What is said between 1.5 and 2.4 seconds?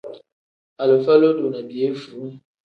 piyefuu.